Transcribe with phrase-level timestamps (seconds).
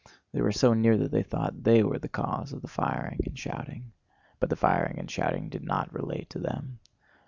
[0.31, 3.37] They were so near that they thought they were the cause of the firing and
[3.37, 3.91] shouting.
[4.39, 6.79] But the firing and shouting did not relate to them.